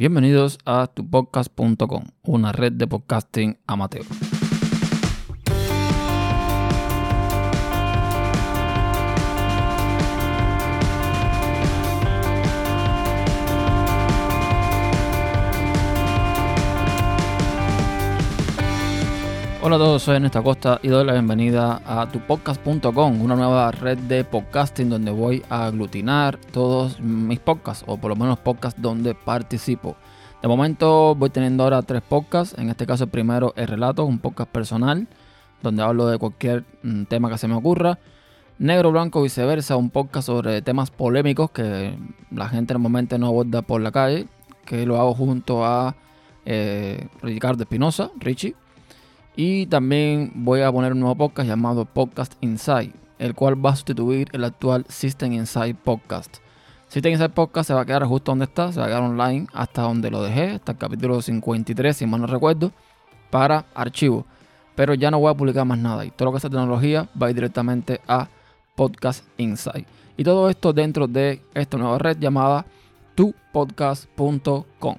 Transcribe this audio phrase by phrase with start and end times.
[0.00, 4.06] Bienvenidos a tupodcast.com, una red de podcasting amateur.
[19.62, 23.98] Hola a todos, soy Ernesto Acosta y doy la bienvenida a tupodcast.com, una nueva red
[23.98, 29.14] de podcasting donde voy a aglutinar todos mis podcasts, o por lo menos podcasts donde
[29.14, 29.96] participo.
[30.40, 34.50] De momento voy teniendo ahora tres podcasts, en este caso primero es Relatos, un podcast
[34.50, 35.06] personal,
[35.62, 37.98] donde hablo de cualquier mm, tema que se me ocurra.
[38.58, 41.98] Negro, Blanco, Viceversa, un podcast sobre temas polémicos que
[42.30, 44.26] la gente normalmente no aborda por la calle,
[44.64, 45.96] que lo hago junto a
[46.46, 48.56] eh, Ricardo Espinosa, Richie
[49.36, 53.76] y también voy a poner un nuevo podcast llamado Podcast Inside, el cual va a
[53.76, 56.38] sustituir el actual System Inside Podcast.
[56.88, 59.46] System Inside Podcast se va a quedar justo donde está, se va a quedar online
[59.52, 62.72] hasta donde lo dejé, hasta el capítulo 53, si mal no recuerdo,
[63.30, 64.26] para archivo.
[64.74, 67.28] Pero ya no voy a publicar más nada y todo lo que es tecnología va
[67.28, 68.28] a ir directamente a
[68.74, 69.86] Podcast Inside.
[70.16, 72.66] Y todo esto dentro de esta nueva red llamada
[73.14, 74.96] tupodcast.com.